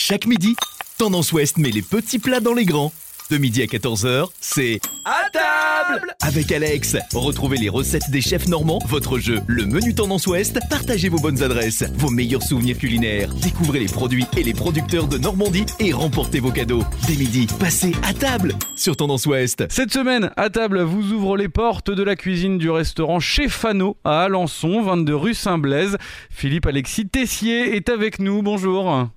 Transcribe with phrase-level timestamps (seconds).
[0.00, 0.54] Chaque midi,
[0.96, 2.92] Tendance Ouest met les petits plats dans les grands.
[3.32, 6.96] De midi à 14h, c'est À table avec Alex.
[7.12, 11.42] Retrouvez les recettes des chefs normands, votre jeu, le menu Tendance Ouest, partagez vos bonnes
[11.42, 16.38] adresses, vos meilleurs souvenirs culinaires, découvrez les produits et les producteurs de Normandie et remportez
[16.38, 16.84] vos cadeaux.
[17.08, 19.64] Dès midi, passez à table sur Tendance Ouest.
[19.68, 23.96] Cette semaine, à table, vous ouvre les portes de la cuisine du restaurant Chez Fano
[24.04, 25.98] à Alençon, 22 rue Saint-Blaise.
[26.30, 28.42] Philippe Alexis Tessier est avec nous.
[28.42, 29.10] Bonjour.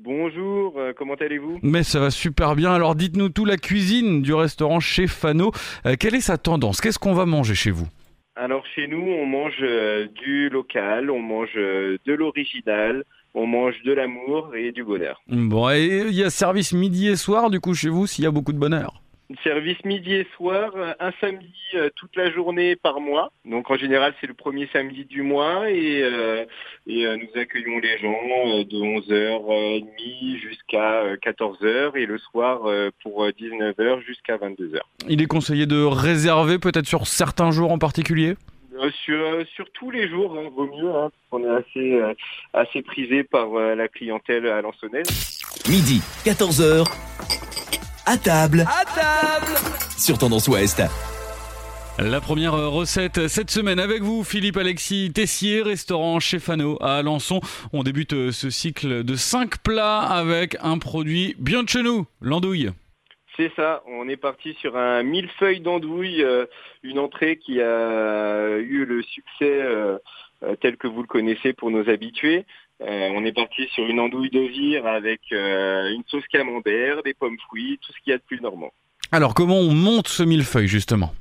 [0.00, 1.60] Bonjour, euh, comment allez-vous?
[1.62, 2.72] Mais ça va super bien.
[2.72, 5.52] Alors dites-nous tout la cuisine du restaurant Chez Fano.
[5.86, 6.80] Euh, quelle est sa tendance?
[6.80, 7.86] Qu'est-ce qu'on va manger chez vous?
[8.34, 13.04] Alors chez nous, on mange euh, du local, on mange de l'original,
[13.34, 15.22] on mange de l'amour et du bonheur.
[15.28, 18.26] Bon, et il y a service midi et soir du coup chez vous s'il y
[18.26, 19.03] a beaucoup de bonheur?
[19.42, 23.32] Service midi et soir, euh, un samedi euh, toute la journée par mois.
[23.44, 26.44] Donc en général, c'est le premier samedi du mois et, euh,
[26.86, 32.90] et euh, nous accueillons les gens euh, de 11h30 jusqu'à 14h et le soir euh,
[33.02, 34.80] pour 19h jusqu'à 22h.
[35.08, 38.34] Il est conseillé de réserver peut-être sur certains jours en particulier?
[38.80, 41.94] Euh, sur, euh, sur tous les jours, hein, vaut mieux, hein, parce qu'on est assez,
[41.94, 42.12] euh,
[42.52, 45.06] assez prisé par euh, la clientèle alençonnaise.
[45.68, 46.84] Midi, 14h,
[48.06, 49.52] à table À table
[49.96, 50.82] sur Tendance Ouest.
[51.98, 57.40] La première recette cette semaine avec vous, Philippe Alexis Tessier, restaurant Chez Fano à Alençon.
[57.72, 62.06] On débute euh, ce cycle de 5 plats avec un produit bien de chez nous,
[62.20, 62.70] l'andouille.
[63.36, 66.46] C'est ça, on est parti sur un millefeuille d'andouille, euh,
[66.82, 69.98] une entrée qui a eu le succès euh,
[70.44, 72.44] euh, tel que vous le connaissez pour nos habitués.
[72.84, 77.14] Euh, on est parti sur une andouille de vire avec euh, une sauce camembert, des
[77.14, 78.72] pommes fruits, tout ce qu'il y a de plus normand.
[79.10, 81.12] Alors comment on monte ce millefeuille justement?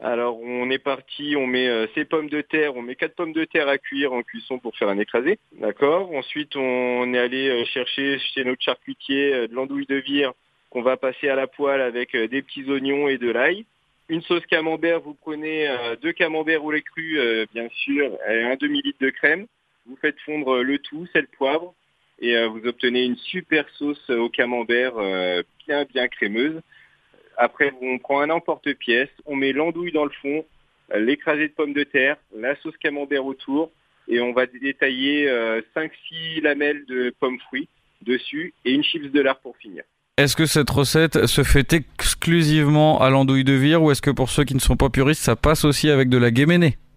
[0.00, 3.32] Alors on est parti, on met euh, ces pommes de terre, on met quatre pommes
[3.32, 6.12] de terre à cuire en cuisson pour faire un écrasé, d'accord?
[6.14, 10.32] Ensuite on est allé chercher chez notre charcutier de l'andouille de vire
[10.70, 13.64] qu'on va passer à la poêle avec des petits oignons et de l'ail.
[14.08, 18.42] Une sauce camembert, vous prenez euh, deux camemberts au lait cru, euh, bien sûr, et
[18.42, 19.46] un demi-litre de crème.
[19.86, 21.74] Vous faites fondre euh, le tout, sel, poivre,
[22.20, 26.60] et euh, vous obtenez une super sauce euh, au camembert euh, bien bien crémeuse.
[27.36, 30.44] Après, on prend un emporte-pièce, on met l'andouille dans le fond,
[30.94, 33.70] euh, l'écrasé de pommes de terre, la sauce camembert autour,
[34.08, 37.68] et on va détailler euh, 5-6 lamelles de pommes fruits
[38.02, 39.84] dessus et une chips de lard pour finir.
[40.18, 44.28] Est-ce que cette recette se fait exclusivement à l'andouille de vire ou est-ce que pour
[44.28, 46.76] ceux qui ne sont pas puristes, ça passe aussi avec de la guéménée?
[46.76, 46.91] Euh,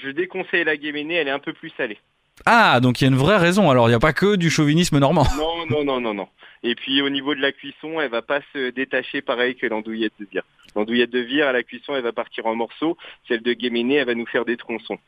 [0.00, 1.98] je déconseille la guéménée, elle est un peu plus salée.
[2.46, 3.70] Ah, donc il y a une vraie raison.
[3.70, 5.26] Alors il n'y a pas que du chauvinisme normand.
[5.36, 6.28] Non, non, non, non, non.
[6.62, 10.12] Et puis au niveau de la cuisson, elle va pas se détacher pareil que l'andouillette
[10.20, 10.42] de vire.
[10.74, 12.96] L'andouillette de vire à la cuisson, elle va partir en morceaux.
[13.28, 14.98] Celle de guéménée, elle va nous faire des tronçons.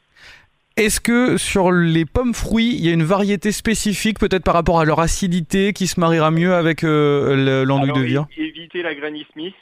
[0.77, 4.81] Est-ce que sur les pommes fruits, il y a une variété spécifique, peut-être par rapport
[4.81, 8.27] à leur acidité, qui se mariera mieux avec euh, le- l'andouille de vire?
[8.37, 9.55] é- éviter la Granny Smith.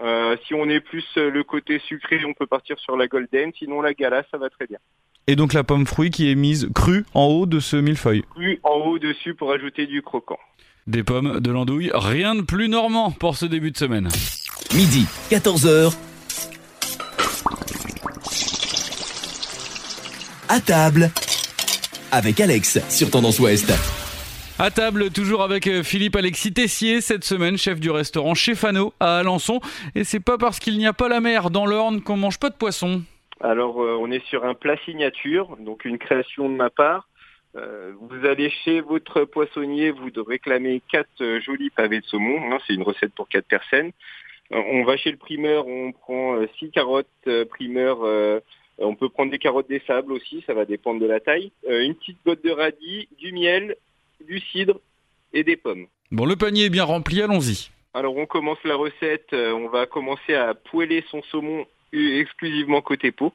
[0.00, 3.52] Euh, si on est plus euh, le côté sucré, on peut partir sur la Golden.
[3.58, 4.78] Sinon, la Gala, ça va très bien.
[5.26, 8.24] Et donc la pomme fruit qui est mise crue en haut de ce millefeuille.
[8.34, 10.38] Plus en haut dessus pour ajouter du croquant.
[10.88, 14.08] Des pommes, de l'andouille, rien de plus normand pour ce début de semaine.
[14.74, 15.96] Midi, 14h.
[20.48, 21.10] À table
[22.10, 24.01] avec Alex sur Tendance Ouest.
[24.58, 28.92] À table, toujours avec euh, Philippe Alexis Tessier, cette semaine, chef du restaurant Chez Fano
[29.00, 29.60] à Alençon.
[29.94, 32.50] Et c'est pas parce qu'il n'y a pas la mer dans l'Orne qu'on mange pas
[32.50, 33.02] de poisson.
[33.40, 37.08] Alors, euh, on est sur un plat signature, donc une création de ma part.
[37.56, 42.58] Euh, vous allez chez votre poissonnier, vous de réclamer quatre jolis pavés de saumon.
[42.66, 43.90] c'est une recette pour quatre personnes.
[44.50, 47.06] On va chez le primeur, on prend six carottes
[47.50, 48.00] primeur.
[48.78, 51.52] on peut prendre des carottes des sables aussi, ça va dépendre de la taille.
[51.66, 53.76] Une petite botte de radis, du miel,
[54.22, 54.80] du cidre
[55.32, 55.86] et des pommes.
[56.10, 57.70] Bon, le panier est bien rempli, allons-y.
[57.94, 63.12] Alors on commence la recette, euh, on va commencer à poêler son saumon exclusivement côté
[63.12, 63.32] peau.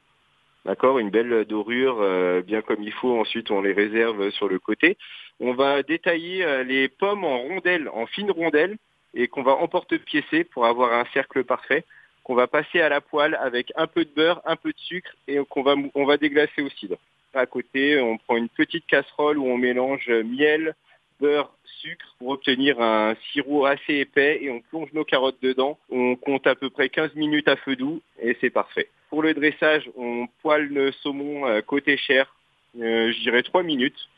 [0.64, 3.18] D'accord, une belle dorure euh, bien comme il faut.
[3.18, 4.98] Ensuite, on les réserve sur le côté.
[5.40, 8.76] On va détailler euh, les pommes en rondelles, en fines rondelles,
[9.14, 11.84] et qu'on va emporte-piécer pour avoir un cercle parfait.
[12.24, 15.10] Qu'on va passer à la poêle avec un peu de beurre, un peu de sucre,
[15.28, 16.98] et qu'on va on va déglacer au cidre.
[17.32, 20.74] À côté, on prend une petite casserole où on mélange miel,
[21.20, 25.78] beurre, sucre pour obtenir un sirop assez épais et on plonge nos carottes dedans.
[25.90, 28.88] On compte à peu près 15 minutes à feu doux et c'est parfait.
[29.10, 32.34] Pour le dressage, on poêle le saumon euh, côté chair,
[32.78, 34.08] euh, je dirais 3 minutes.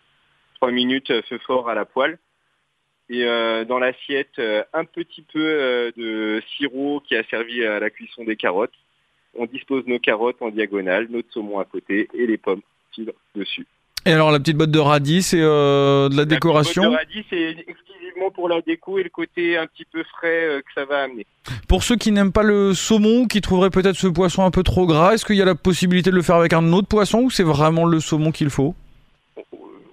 [0.56, 2.18] 3 minutes euh, feu fort à la poêle.
[3.12, 3.24] Et
[3.66, 4.40] dans l'assiette,
[4.72, 8.70] un petit peu de sirop qui a servi à la cuisson des carottes.
[9.34, 12.62] On dispose nos carottes en diagonale, notre saumon à côté et les pommes
[13.34, 13.66] dessus.
[14.06, 17.32] Et alors la petite botte de radis, c'est euh, de la, décoration La petite botte
[17.32, 20.60] de radis, c'est exclusivement pour la déco et le côté un petit peu frais euh,
[20.60, 21.26] que ça va amener.
[21.68, 24.86] Pour ceux qui n'aiment pas le saumon, qui trouveraient peut-être ce poisson un peu trop
[24.86, 27.30] gras, est-ce qu'il y a la possibilité de le faire avec un autre poisson ou
[27.30, 28.74] c'est vraiment le saumon qu'il faut?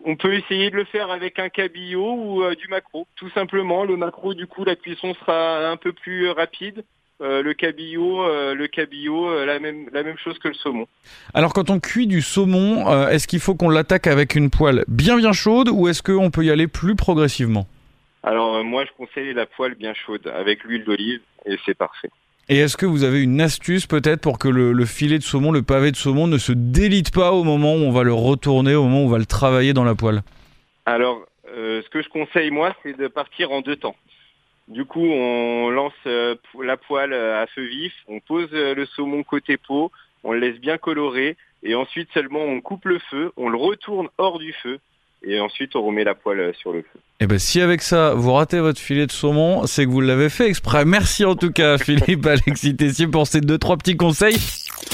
[0.05, 3.07] On peut essayer de le faire avec un cabillaud ou euh, du macro.
[3.17, 6.85] Tout simplement, le macro, du coup, la cuisson sera un peu plus rapide.
[7.19, 10.87] Euh, le cabillaud, euh, le cabillaud, la même la même chose que le saumon.
[11.33, 15.17] Alors quand on cuit du saumon, est-ce qu'il faut qu'on l'attaque avec une poêle bien
[15.17, 17.65] bien chaude ou est-ce qu'on peut y aller plus progressivement?
[18.21, 22.11] Alors moi je conseille la poêle bien chaude avec l'huile d'olive et c'est parfait.
[22.49, 25.63] Et est-ce que vous avez une astuce peut-être pour que le, filet de saumon, le
[25.63, 28.83] pavé de saumon ne se délite pas au moment où on va le retourner, au
[28.83, 30.21] moment où on va le travailler dans la poêle?
[30.85, 33.97] Alors, euh, ce que je conseille moi, c'est de partir en deux temps.
[34.67, 39.23] Du coup, on lance euh, la poêle euh, à feu vif, on pose le saumon
[39.23, 39.91] côté peau,
[40.23, 44.09] on le laisse bien colorer, et ensuite seulement on coupe le feu, on le retourne
[44.17, 44.79] hors du feu,
[45.23, 46.99] et ensuite on remet la poêle euh, sur le feu.
[47.19, 50.01] Et eh ben si avec ça vous ratez votre filet de saumon, c'est que vous
[50.01, 50.85] l'avez fait exprès.
[50.85, 54.37] Merci en tout cas Philippe Alexis Tessier pour ces deux trois petits conseils.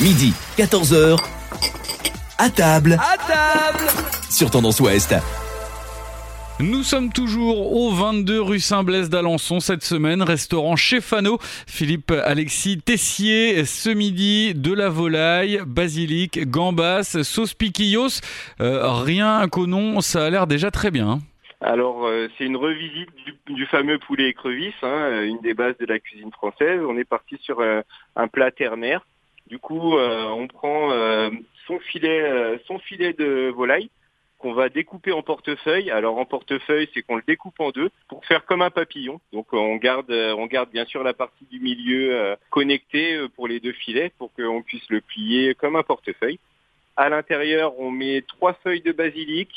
[0.01, 1.17] Midi 14h
[2.37, 2.97] à table.
[2.99, 3.85] À table
[4.29, 5.15] sur Tendance Ouest.
[6.59, 11.39] Nous sommes toujours au 22 rue Saint-Blaise d'Alençon cette semaine, restaurant chez Fano.
[11.41, 18.21] Philippe Alexis Tessier, ce midi, de la volaille, basilic, gambas, sauce piquillos.
[18.61, 21.09] Euh, rien qu'au nom, ça a l'air déjà très bien.
[21.09, 21.19] Hein.
[21.59, 23.09] Alors, euh, c'est une revisite
[23.47, 26.81] du, fameux poulet écrevisse, hein, une des bases de la cuisine française.
[26.87, 27.81] On est parti sur euh,
[28.15, 29.07] un plat ternaire.
[29.47, 30.89] Du coup, on prend
[31.67, 33.89] son filet de volaille
[34.43, 35.89] qu'on va découper en portefeuille.
[35.89, 39.21] Alors en portefeuille, c'est qu'on le découpe en deux pour faire comme un papillon.
[39.31, 43.29] Donc on garde, euh, on garde bien sûr la partie du milieu euh, connectée euh,
[43.29, 46.39] pour les deux filets pour qu'on puisse le plier comme un portefeuille.
[46.97, 49.49] À l'intérieur, on met trois feuilles de basilic,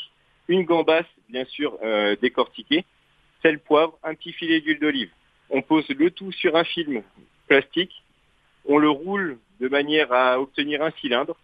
[0.47, 1.77] une gambasse bien sûr
[2.21, 2.85] décortiquée,
[3.43, 5.11] sel, poivre, un petit filet d'huile d'olive.
[5.49, 7.03] On pose le tout sur un film
[7.47, 8.03] plastique.
[8.65, 11.35] On le roule de manière à obtenir un cylindre.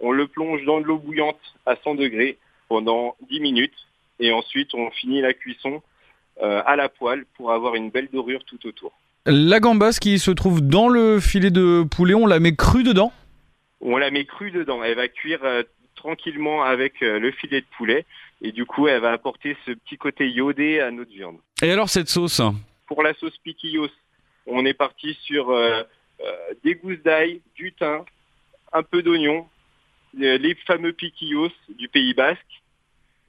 [0.00, 2.36] On le plonge dans de l'eau bouillante à 100 degrés
[2.68, 3.74] pendant 10 minutes
[4.20, 5.82] et ensuite on finit la cuisson
[6.42, 8.92] euh, à la poêle pour avoir une belle dorure tout autour.
[9.26, 13.12] La gambasse qui se trouve dans le filet de poulet, on la met crue dedans?
[13.80, 14.82] On la met crue dedans.
[14.82, 15.62] Elle va cuire euh,
[15.96, 18.06] tranquillement avec euh, le filet de poulet
[18.40, 21.38] et du coup elle va apporter ce petit côté iodé à notre viande.
[21.62, 22.40] Et alors cette sauce?
[22.86, 23.88] Pour la sauce piquillos,
[24.46, 25.52] on est parti sur
[26.64, 28.04] des gousses d'ail, du thym,
[28.72, 29.46] un peu d'oignon,
[30.14, 32.62] les fameux piquillos du Pays Basque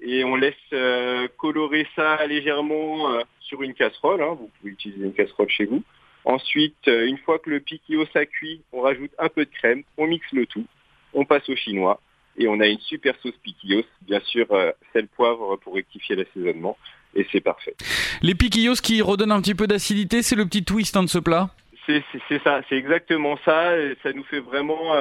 [0.01, 4.21] et on laisse euh, colorer ça légèrement euh, sur une casserole.
[4.21, 4.37] Hein.
[4.39, 5.83] Vous pouvez utiliser une casserole chez vous.
[6.25, 9.83] Ensuite, euh, une fois que le piquillos a cuit, on rajoute un peu de crème,
[9.97, 10.65] on mixe le tout,
[11.13, 11.99] on passe au chinois
[12.37, 13.83] et on a une super sauce piquillos.
[14.01, 14.47] Bien sûr,
[14.93, 16.77] sel poivre pour rectifier l'assaisonnement
[17.15, 17.75] et c'est parfait.
[18.21, 21.19] Les piquillos qui redonnent un petit peu d'acidité, c'est le petit twist hein, de ce
[21.19, 21.49] plat?
[21.87, 22.03] C'est
[22.43, 23.71] ça, c'est exactement ça.
[24.03, 24.93] Ça nous fait vraiment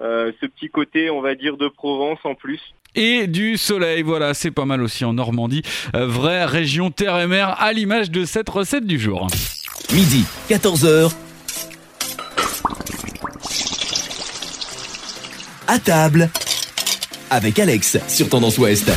[0.00, 2.60] euh, ce petit côté, on va dire, de Provence en plus.
[2.94, 5.62] Et du soleil, voilà, c'est pas mal aussi en Normandie.
[5.94, 9.26] Euh, vraie région terre et mer à l'image de cette recette du jour.
[9.92, 11.12] Midi, 14h.
[15.66, 16.30] À table.
[17.30, 18.90] Avec Alex sur Tendance Ouest.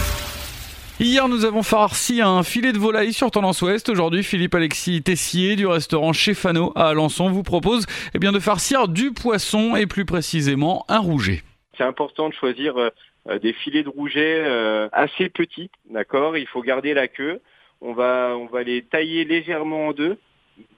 [1.04, 3.90] Hier, nous avons farci un filet de volaille sur Tendance Ouest.
[3.90, 8.38] Aujourd'hui, Philippe Alexis Tessier du restaurant Chez Fano à Alençon vous propose eh bien, de
[8.38, 11.42] farcir du poisson et plus précisément un rouget.
[11.76, 16.38] C'est important de choisir euh, des filets de rouget euh, assez petits, d'accord?
[16.38, 17.42] Il faut garder la queue.
[17.82, 20.20] On va, on va les tailler légèrement en deux.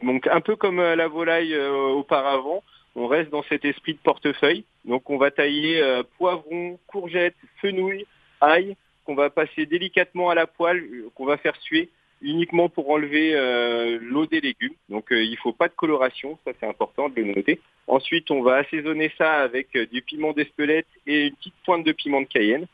[0.04, 2.64] Donc un peu comme euh, la volaille auparavant,
[2.96, 4.64] on reste dans cet esprit de portefeuille.
[4.86, 5.84] Donc on va tailler
[6.18, 8.06] poivron, courgettes, fenouil,
[8.40, 11.90] ail, qu'on va passer délicatement à la poêle, euh, qu'on va faire suer
[12.22, 14.76] uniquement pour enlever euh, l'eau des légumes.
[14.90, 17.60] Donc euh, il ne faut pas de coloration, ça c'est important de le noter.
[17.88, 22.22] Ensuite, on va assaisonner ça avec du piment d'Espelette et une petite pointe de piment
[22.22, 22.66] de Cayenne.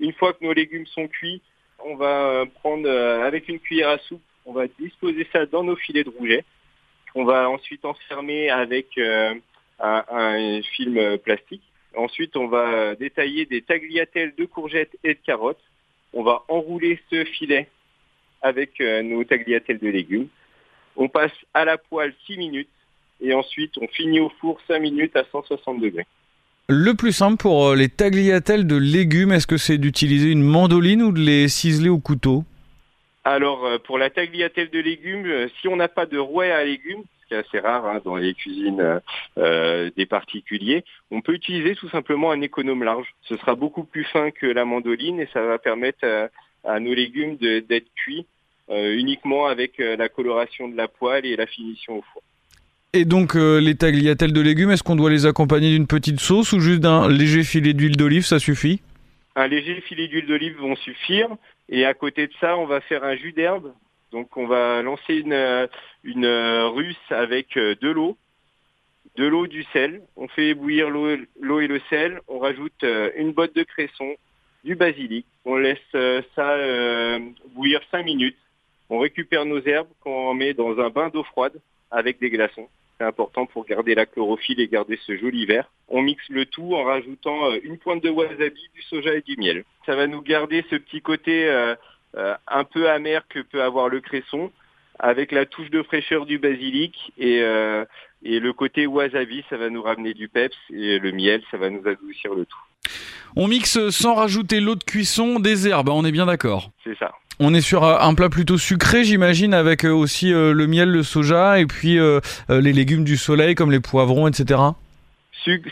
[0.00, 1.40] Une fois que nos légumes sont cuits,
[1.84, 6.02] on va prendre avec une cuillère à soupe, on va disposer ça dans nos filets
[6.02, 6.44] de rouget.
[7.14, 11.62] On va ensuite enfermer avec un, film plastique.
[11.94, 15.62] Ensuite, on va détailler des tagliatelles de courgettes et de carottes
[16.16, 17.68] on va enrouler ce filet
[18.40, 20.28] avec euh, nos tagliatelles de légumes.
[20.96, 22.70] On passe à la poêle 6 minutes
[23.20, 26.06] et ensuite on finit au four 5 minutes à 160 degrés.
[26.68, 31.02] Le plus simple pour euh, les tagliatelles de légumes, est-ce que c'est d'utiliser une mandoline
[31.02, 32.44] ou de les ciseler au couteau?
[33.26, 37.02] Alors euh, pour la tagliatelle de légumes, si on n'a pas de rouet à légumes,
[37.22, 39.00] ce qui est assez rare hein, dans les cuisines
[39.36, 40.84] euh, des particuliers.
[41.10, 43.08] On peut utiliser tout simplement un économe large.
[43.22, 46.06] Ce sera beaucoup plus fin que la mandoline et ça va permettre
[46.62, 48.26] à, nos légumes d'être cuits
[48.68, 52.22] uniquement avec la coloration de la poêle et la finition au four.
[52.92, 56.60] Et donc les tagliatelles de légumes, est-ce qu'on doit les accompagner d'une petite sauce ou
[56.60, 58.80] juste d'un léger filet d'huile d'olive, ça suffit?
[59.36, 61.28] Un léger filet d'huile d'olive vont suffire.
[61.68, 63.72] Et à côté de ça, on va faire un jus d'herbe.
[64.12, 65.68] Donc on va lancer une,
[66.04, 68.16] une russe avec euh, de l'eau,
[69.16, 70.02] de l'eau, du sel.
[70.16, 72.20] On fait bouillir l'eau et le sel.
[72.28, 74.14] On rajoute euh, une botte de cresson,
[74.64, 75.26] du basilic.
[75.44, 76.56] On laisse euh, ça
[77.54, 78.38] bouillir 5 minutes.
[78.88, 82.68] On récupère nos herbes qu'on met dans un bain d'eau froide avec des glaçons.
[82.98, 85.70] C'est important pour garder la chlorophylle et garder ce joli vert.
[85.88, 89.36] On mixe le tout en rajoutant euh, une pointe de wasabi, du soja et du
[89.36, 89.64] miel.
[89.84, 91.74] Ça va nous garder ce petit côté euh,
[92.16, 94.50] euh, un peu amer que peut avoir le cresson
[94.98, 97.40] avec la touche de fraîcheur du basilic et,
[98.22, 101.68] et le côté wasabi, ça va nous ramener du peps et le miel, ça va
[101.68, 102.58] nous adoucir le tout.
[103.36, 107.12] On mixe sans rajouter l'eau de cuisson des herbes, on est bien d'accord C'est ça.
[107.38, 111.02] On est sur un plat plutôt sucré, j'imagine, avec euh, aussi euh, le miel, le
[111.02, 114.60] soja et puis euh, les légumes du soleil comme les poivrons, etc.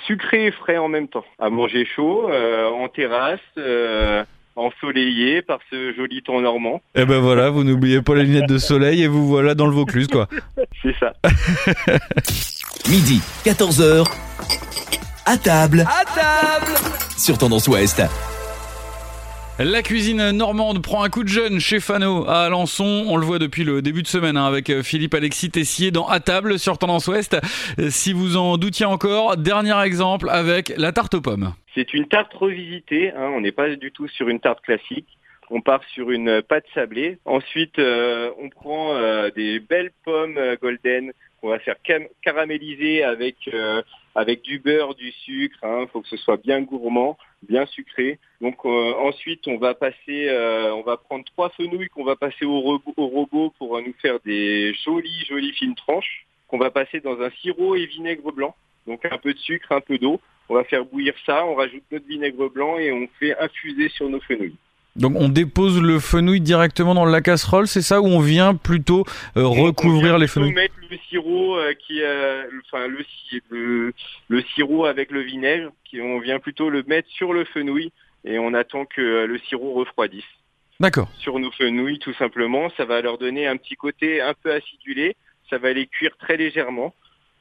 [0.06, 1.25] sucré et frais en même temps.
[1.38, 3.40] À manger chaud, en terrasse,
[4.56, 6.83] ensoleillé par ce joli temps normand.
[6.94, 9.66] Et eh ben voilà, vous n'oubliez pas les lunettes de soleil et vous voilà dans
[9.66, 10.28] le Vaucluse, quoi.
[10.83, 11.12] C'est ça.
[12.90, 14.06] Midi, 14h.
[15.26, 15.87] À table.
[15.88, 16.73] À table.
[17.16, 18.02] Sur Tendance Ouest.
[19.61, 23.04] La cuisine normande prend un coup de jeune chez Fano à Alençon.
[23.06, 26.08] On le voit depuis le début de semaine hein, avec euh, Philippe Alexis Tessier dans
[26.08, 27.37] À table sur Tendance Ouest.
[27.78, 31.54] Euh, si vous en doutiez encore, dernier exemple avec la tarte aux pommes.
[31.73, 33.12] C'est une tarte revisitée.
[33.12, 33.30] Hein.
[33.32, 35.06] On n'est pas du tout sur une tarte classique.
[35.50, 37.18] On part sur une pâte sablée.
[37.25, 38.99] Ensuite, euh, on prend
[39.37, 41.76] des belles pommes golden qu'on va faire
[42.25, 43.37] caraméliser avec
[44.14, 45.59] avec du beurre, du sucre.
[45.62, 48.18] Il hein, faut que ce soit bien gourmand, bien sucré.
[48.40, 52.44] Donc euh, ensuite, on va passer, euh, on va prendre trois fenouilles qu'on va passer
[52.44, 57.21] au, au robot pour nous faire des jolies, jolies fines tranches qu'on va passer dans
[57.21, 58.54] un sirop et vinaigre blanc.
[58.87, 60.21] Donc un peu de sucre, un peu d'eau.
[60.49, 64.09] On va faire bouillir ça, on rajoute notre vinaigre blanc et on fait infuser sur
[64.11, 64.56] nos fenouilles.
[64.96, 69.04] Donc on dépose le fenouil directement dans la casserole, c'est ça ou on vient plutôt
[69.36, 73.92] euh, recouvrir les fenouilles mettre le sirop euh, qui, euh, enfin le,
[74.28, 77.90] le, sirop avec le vinaigre, qui, on vient plutôt le mettre sur le fenouil
[78.24, 80.22] et on attend que le sirop refroidisse.
[80.78, 81.08] D'accord.
[81.18, 85.16] Sur nos fenouilles, tout simplement, ça va leur donner un petit côté un peu acidulé.
[85.50, 86.94] Ça va les cuire très légèrement.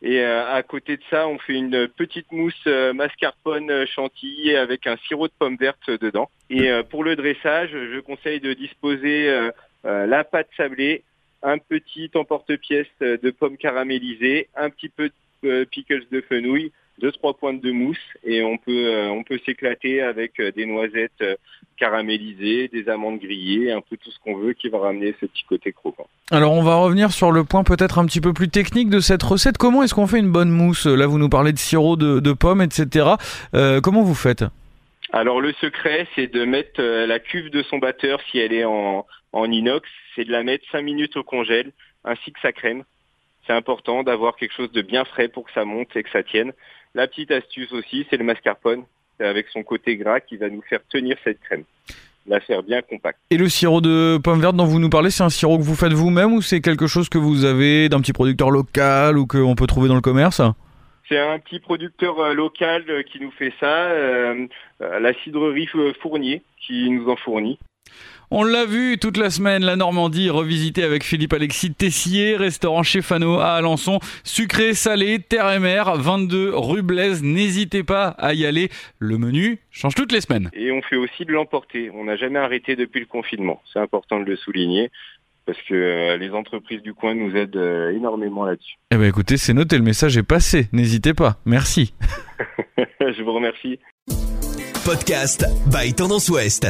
[0.03, 4.53] Et euh, à côté de ça, on fait une petite mousse euh, mascarpone euh, chantilly
[4.53, 6.29] avec un sirop de pomme verte dedans.
[6.50, 9.50] Et pour le dressage, je conseille de disposer
[9.83, 11.03] la pâte sablée,
[11.41, 15.10] un petit emporte-pièce de pommes caramélisées, un petit peu
[15.41, 19.39] de pickles de fenouil, deux trois pointes de mousse et on peut euh, on peut
[19.45, 21.35] s'éclater avec euh, des noisettes euh,
[21.77, 25.43] caramélisées, des amandes grillées, un peu tout ce qu'on veut qui va ramener ce petit
[25.43, 26.07] côté croquant.
[26.31, 29.23] Alors on va revenir sur le point peut-être un petit peu plus technique de cette
[29.23, 29.57] recette.
[29.57, 30.85] Comment est-ce qu'on fait une bonne mousse?
[30.85, 33.07] Là vous nous parlez de sirop de, pommes, etc.
[33.83, 34.43] comment vous faites?
[35.12, 39.05] Alors le secret, c'est de mettre la cuve de son batteur, si elle est en,
[39.31, 41.71] en inox, c'est de la mettre 5 minutes au congèle,
[42.03, 42.83] ainsi que sa crème.
[43.45, 46.23] C'est important d'avoir quelque chose de bien frais pour que ça monte et que ça
[46.23, 46.53] tienne.
[46.95, 48.83] La petite astuce aussi, c'est le mascarpone,
[49.19, 51.65] avec son côté gras qui va nous faire tenir cette crème
[52.27, 53.19] la faire bien compacte.
[53.29, 55.75] Et le sirop de pomme verte dont vous nous parlez, c'est un sirop que vous
[55.75, 59.55] faites vous-même ou c'est quelque chose que vous avez d'un petit producteur local ou qu'on
[59.55, 60.41] peut trouver dans le commerce?
[61.09, 64.47] C'est un petit producteur euh, local euh, qui nous fait ça, euh,
[64.79, 65.67] la cidrerie
[66.01, 67.59] Fournier qui nous en fournit.
[68.35, 73.03] On l'a vu toute la semaine, la Normandie revisitée avec Philippe Alexis Tessier, restaurant chez
[73.03, 74.00] Fano à Alençon.
[74.23, 77.21] Sucré, salé, terre et mer, 22 rue Blaise.
[77.21, 78.69] N'hésitez pas à y aller.
[78.97, 80.50] Le menu change toutes les semaines.
[80.53, 81.91] Et on fait aussi de l'emporter.
[81.93, 83.62] On n'a jamais arrêté depuis le confinement.
[83.71, 84.89] C'est important de le souligner
[85.45, 88.77] parce que euh, les entreprises du coin nous aident euh, énormément là-dessus.
[88.91, 90.69] Eh bien écoutez, c'est noté, le message est passé.
[90.71, 91.38] N'hésitez pas.
[91.45, 91.93] Merci.
[93.00, 93.79] Je vous remercie.
[94.85, 96.67] Podcast by Tendance Ouest.